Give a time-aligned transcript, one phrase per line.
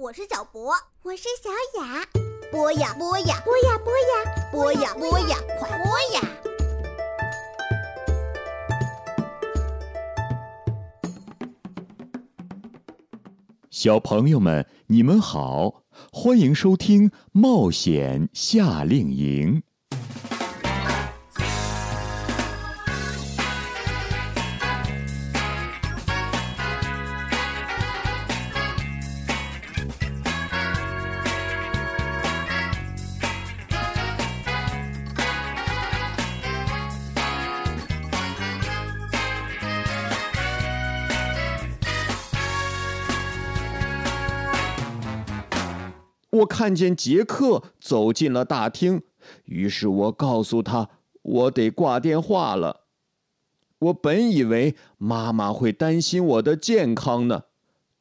[0.00, 0.72] 我是小博，
[1.02, 1.50] 我是小
[1.82, 2.06] 雅。
[2.52, 4.22] 播呀播呀播呀播呀
[4.52, 6.22] 播呀播呀，快播呀！
[13.68, 19.62] 小朋友们，你们好，欢迎收听《冒险夏令营》。
[46.38, 49.02] 我看见杰克走进了大厅，
[49.44, 50.90] 于是我告诉他，
[51.22, 52.86] 我得挂电话了。
[53.78, 57.44] 我本以为妈妈会担心我的健康呢，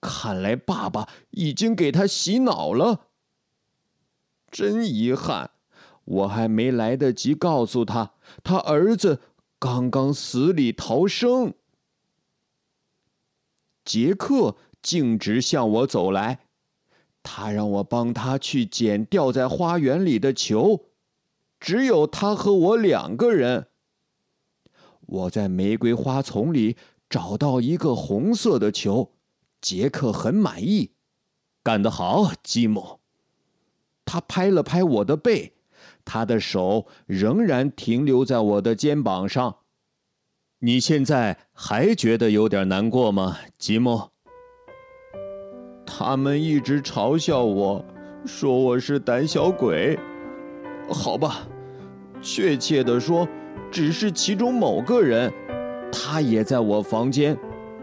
[0.00, 3.08] 看来爸爸已经给他洗脑了。
[4.50, 5.50] 真遗憾，
[6.04, 9.20] 我还没来得及告诉他，他儿子
[9.58, 11.52] 刚刚死里逃生。
[13.84, 16.47] 杰克径直向我走来。
[17.22, 20.86] 他让我帮他去捡掉在花园里的球，
[21.60, 23.68] 只有他和我两个人。
[25.00, 26.76] 我在玫瑰花丛里
[27.08, 29.12] 找到一个红色的球，
[29.60, 30.92] 杰克很满意，
[31.62, 33.00] 干得好，吉姆。
[34.04, 35.54] 他拍了拍我的背，
[36.04, 39.58] 他的手仍然停留在我的肩膀上。
[40.60, 44.10] 你现在还觉得有点难过吗，吉姆？
[45.90, 47.82] 他们一直嘲笑我，
[48.26, 49.98] 说我是胆小鬼。
[50.90, 51.38] 好吧，
[52.20, 53.26] 确切的说，
[53.70, 55.32] 只是其中某个人，
[55.90, 57.34] 他也在我房间，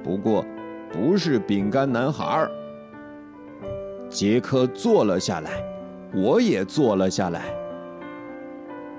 [0.03, 0.45] 不过
[0.93, 2.47] 不是饼干男孩。
[4.07, 5.51] 杰克坐了下来，
[6.13, 7.41] 我也坐了下来。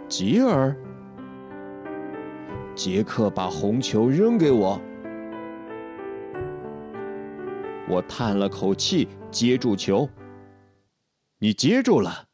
[0.09, 0.75] 吉尔，
[2.75, 4.81] 杰克把红球扔给我。
[7.89, 10.09] 我叹了口气，接住球。
[11.39, 12.29] 你接住了，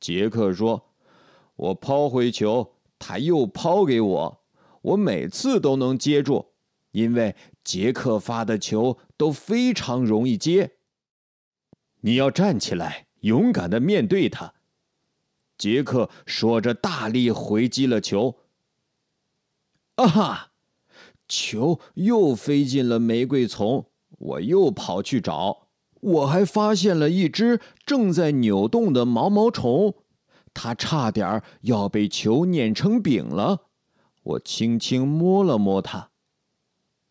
[0.00, 0.94] 杰克说
[1.54, 4.44] ：“我抛回球，他又抛给我，
[4.82, 6.46] 我每次都能接住，
[6.90, 10.72] 因为杰克发的球都非常容易接。”
[12.02, 14.54] 你要站起来，勇敢的面对他。
[15.56, 18.38] 杰克说着，大力回击了球。
[19.96, 20.52] 啊哈！
[21.28, 23.87] 球又飞进了玫瑰丛。
[24.18, 25.68] 我又跑去找，
[26.00, 29.94] 我还发现了一只正在扭动的毛毛虫，
[30.52, 33.68] 它差点要被球碾成饼了。
[34.22, 36.10] 我轻轻摸了摸它，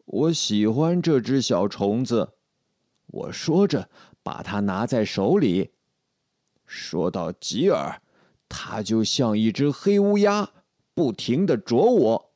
[0.06, 2.34] 我喜欢这只小虫子。
[3.08, 3.90] 我说着，
[4.22, 5.72] 把它拿在手里。
[6.66, 8.02] 说到吉尔，
[8.50, 10.52] 它就像一只黑乌鸦，
[10.94, 12.34] 不停的啄我。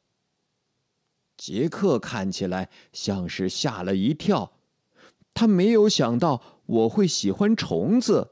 [1.35, 4.53] 杰克看起来像是吓了一跳。
[5.33, 8.31] 他没有想到我会喜欢虫子，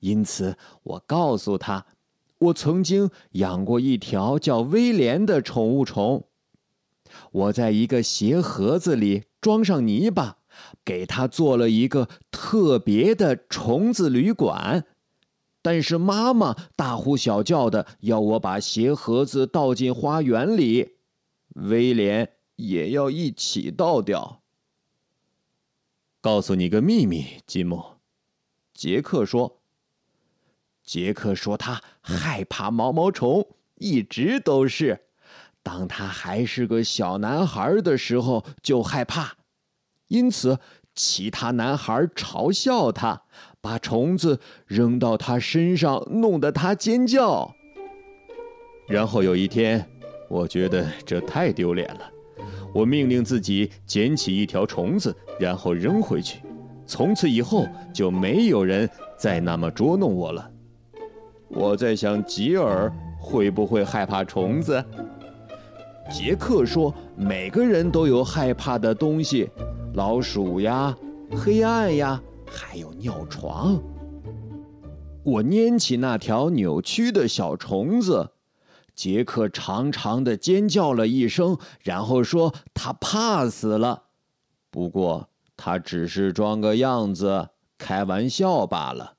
[0.00, 1.86] 因此我告诉他，
[2.38, 6.26] 我曾经养过一条叫威廉的宠物虫。
[7.32, 10.38] 我在一个鞋盒子里装上泥巴，
[10.84, 14.86] 给它做了一个特别的虫子旅馆。
[15.62, 20.94] 但是妈妈大呼小叫的要我把鞋盒子倒进花园里，
[21.54, 24.39] 威廉也要一起倒掉。
[26.20, 27.82] 告诉你个秘密，吉姆，
[28.74, 29.60] 杰克说。
[30.84, 35.06] 杰克说他害怕毛毛虫，一直都是。
[35.62, 39.36] 当他还是个小男孩的时候就害怕，
[40.08, 40.58] 因此
[40.94, 43.22] 其他男孩嘲笑他，
[43.60, 47.54] 把虫子扔到他身上，弄得他尖叫。
[48.88, 49.88] 然后有一天，
[50.28, 52.10] 我觉得这太丢脸了。
[52.72, 56.40] 我命令自己捡起一条虫子，然后扔回去。
[56.86, 60.50] 从此以后，就没有人再那么捉弄我了。
[61.48, 64.84] 我在想，吉尔会不会害怕虫子？
[66.12, 69.48] 杰克说：“每个人都有害怕的东西，
[69.94, 70.96] 老鼠呀，
[71.30, 73.80] 黑暗呀，还有尿床。”
[75.22, 78.30] 我拈起那条扭曲的小虫子。
[79.00, 84.08] 杰克长长的尖叫了一声，然后说：“他怕死了。”
[84.70, 87.48] 不过他只是装个样子，
[87.78, 89.16] 开玩笑罢了。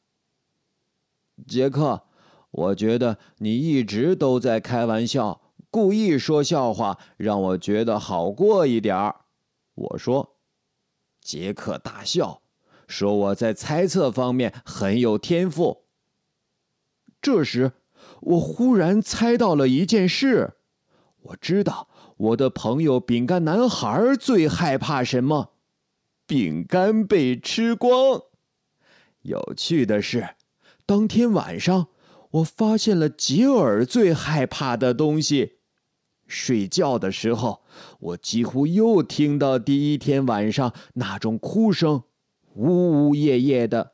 [1.47, 2.03] 杰克，
[2.51, 5.41] 我觉得你一直都在开玩笑，
[5.71, 9.21] 故意说笑话，让我觉得好过一点儿。
[9.73, 10.35] 我说。
[11.19, 12.43] 杰克大笑，
[12.85, 15.85] 说我在猜测方面很有天赋。
[17.19, 17.71] 这时，
[18.21, 20.53] 我忽然猜到了一件事，
[21.21, 25.51] 我知道我的朋友饼干男孩最害怕什么：
[26.25, 28.21] 饼干被吃光。
[29.23, 30.29] 有趣的是，
[30.85, 31.87] 当天晚上，
[32.31, 35.57] 我发现了吉尔最害怕的东西。
[36.27, 37.61] 睡觉的时候，
[37.99, 42.03] 我几乎又听到第一天晚上那种哭声，
[42.55, 43.93] 呜呜咽咽的。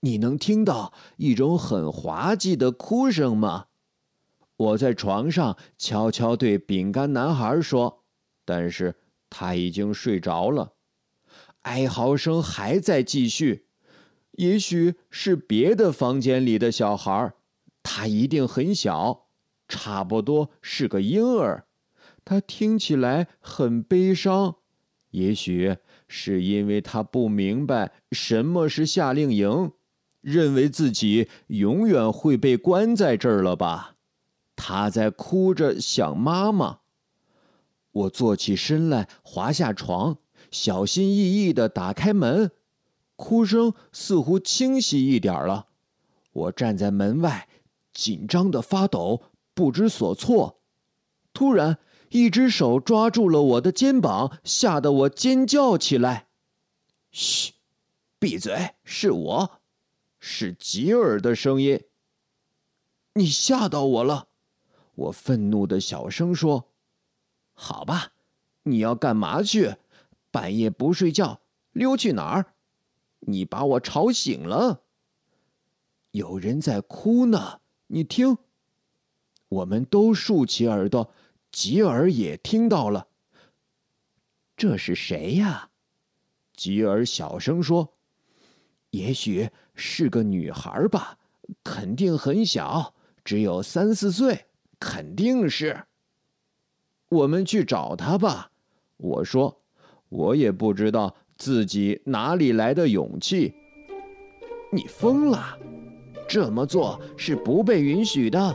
[0.00, 3.66] 你能听到一种很滑稽的哭声吗？
[4.56, 8.04] 我在床上悄悄对饼干男孩说，
[8.44, 8.96] 但是
[9.28, 10.74] 他已经睡着了。
[11.62, 13.66] 哀嚎声还在继续，
[14.32, 17.32] 也许是别的房间里的小孩，
[17.82, 19.26] 他一定很小，
[19.68, 21.66] 差不多是个婴儿。
[22.24, 24.56] 他听起来很悲伤，
[25.10, 25.76] 也许
[26.06, 29.72] 是因为他不明白什么是夏令营，
[30.20, 33.96] 认为自己永远会被关在这儿了吧？
[34.56, 36.80] 他在哭着想妈妈。
[37.92, 40.18] 我坐起身来，滑下床，
[40.50, 42.50] 小心翼翼地打开门，
[43.16, 45.68] 哭声似乎清晰一点了。
[46.32, 47.48] 我站在门外，
[47.92, 49.22] 紧张的发抖，
[49.54, 50.60] 不知所措。
[51.32, 51.78] 突然。
[52.12, 56.26] 一只手抓住了我的肩膀，吓得我尖叫起来。
[57.12, 57.52] “嘘，
[58.18, 58.70] 闭嘴！
[58.82, 59.59] 是我，
[60.20, 61.82] 是吉尔的声音。”
[63.14, 64.28] 你吓到我了，
[64.94, 66.70] 我愤怒的小声说。
[67.52, 68.12] “好吧，
[68.62, 69.76] 你要干嘛去？
[70.30, 71.40] 半夜不睡觉，
[71.72, 72.54] 溜去哪儿？
[73.20, 74.84] 你把我吵醒了。
[76.12, 78.38] 有人在哭呢，你听。”
[79.48, 81.12] 我们都竖起耳朵。
[81.50, 83.08] 吉尔也听到了。
[84.56, 85.70] 这是谁呀？
[86.54, 87.98] 吉尔小声说
[88.90, 91.18] ：“也许是个女孩吧，
[91.64, 92.94] 肯定很小，
[93.24, 94.46] 只有三四岁，
[94.78, 95.84] 肯定是。”
[97.10, 98.50] 我们去找她吧。
[98.96, 99.62] 我说
[100.08, 103.54] ：“我也不知道自己哪里来的勇气。”
[104.72, 105.58] 你疯了！
[106.28, 108.54] 这么做是不被允许的。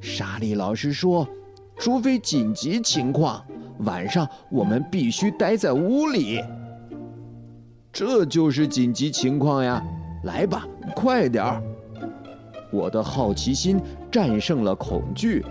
[0.00, 1.28] 莎莉老师说。
[1.76, 3.44] 除非紧急情况，
[3.80, 6.40] 晚上我们必须待在屋里。
[7.94, 9.80] 这就是紧急情况呀！
[10.24, 11.62] 来吧，快点儿！
[12.72, 13.80] 我的好奇心
[14.10, 15.46] 战胜了恐惧。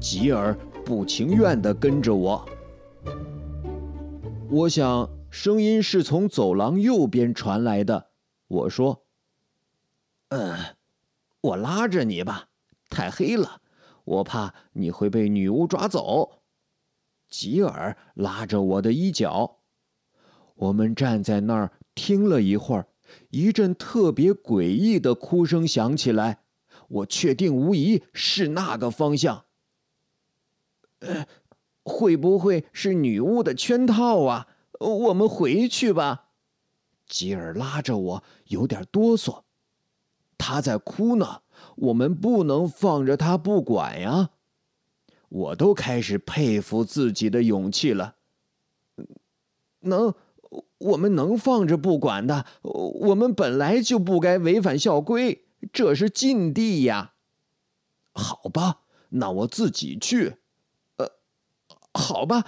[0.00, 0.52] 吉尔
[0.84, 2.44] 不情愿地跟着我。
[4.50, 8.08] 我想声音是从走廊右边传来的。
[8.48, 9.04] 我说
[10.30, 10.56] ：“嗯，
[11.40, 12.48] 我拉着你吧，
[12.88, 13.60] 太黑了。”
[14.02, 16.40] 我怕你会被女巫抓走。
[17.28, 19.59] 吉尔拉着我的衣角，
[20.60, 22.86] 我们站在那儿听了一会儿，
[23.30, 26.42] 一阵特别诡异的哭声响起来。
[26.88, 29.44] 我确定无疑是那个方向。
[30.98, 31.26] 呃，
[31.82, 34.48] 会不会是女巫的圈套啊？
[34.80, 36.26] 我们回去吧。
[37.06, 39.42] 吉尔拉着我，有点哆嗦。
[40.36, 41.42] 他在哭呢。
[41.76, 44.30] 我们不能放着他不管呀！
[45.28, 48.16] 我都开始佩服自己的勇气了。
[49.80, 50.14] 能，
[50.80, 52.44] 我们能放着不管的？
[52.62, 57.12] 我们本来就不该违反校规，这是禁地呀。
[58.12, 60.36] 好吧，那我自己去。
[60.96, 61.12] 呃，
[61.94, 62.44] 好吧，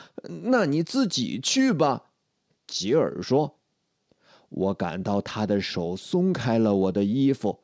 [0.50, 2.06] 那你自己去吧。
[2.66, 3.58] 吉尔说。
[4.54, 7.60] 我感到他的手松开了我的衣服。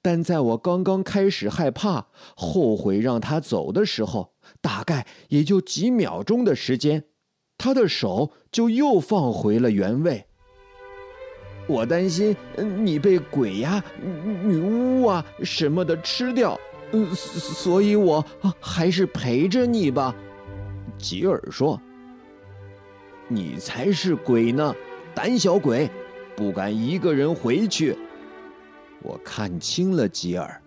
[0.00, 7.06] 但在我刚刚开始害怕、后悔让他走的时候，大概也就几秒钟的时间，
[7.56, 10.24] 他的手就又放回了原位。
[11.66, 12.36] 我担心
[12.82, 13.82] 你被鬼呀、
[14.42, 16.58] 女巫啊什么的吃掉，
[17.10, 18.24] 所以我
[18.60, 20.14] 还是陪着你吧。”
[20.98, 21.80] 吉尔说。
[23.28, 24.74] “你才是鬼呢，
[25.14, 25.90] 胆小鬼，
[26.36, 27.96] 不敢一个人回去。”
[29.02, 30.60] 我看清了吉尔。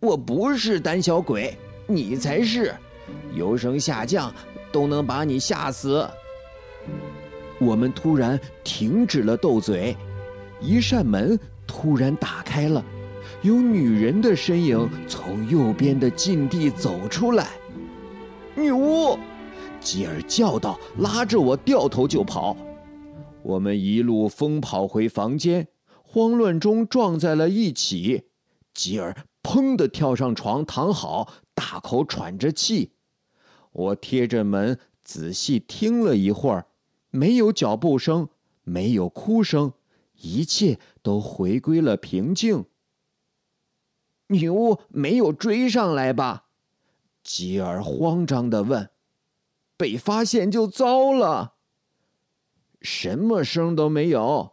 [0.00, 1.56] 我不是胆小鬼，
[1.88, 2.72] 你才是。
[3.34, 4.32] 优声下降
[4.72, 6.08] 都能把你吓死。
[7.58, 9.96] 我们突然停止了斗嘴，
[10.60, 12.84] 一扇门突然打开了，
[13.42, 17.48] 有女人的身影从右边的禁地走出来。
[18.54, 19.18] 女巫！
[19.80, 22.56] 吉尔叫道，拉着我掉头就跑。
[23.42, 25.68] 我们一路疯跑回房间。
[26.02, 28.24] 慌乱中撞在了一起，
[28.74, 32.94] 吉尔砰的跳上床，躺好，大口喘着气。
[33.72, 36.66] 我贴着门仔细听了一会儿，
[37.10, 38.28] 没有脚步声，
[38.62, 39.72] 没有哭声，
[40.16, 42.66] 一切都回归了平静。
[44.28, 46.46] 女巫没有追上来吧？
[47.22, 48.90] 吉尔慌张的问。
[49.76, 51.54] 被发现就糟了。
[52.82, 54.52] 什么声都没有。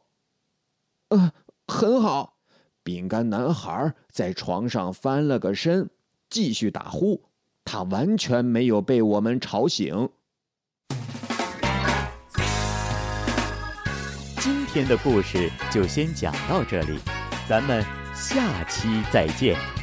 [1.10, 1.34] 呃，
[1.68, 2.40] 很好。
[2.82, 5.90] 饼干男孩在床上翻了个身，
[6.30, 7.26] 继续打呼。
[7.68, 10.08] 他完全没有被我们吵醒。
[14.40, 16.98] 今天的故事就先讲到这里，
[17.50, 17.84] 咱们
[18.14, 19.76] 下期再见。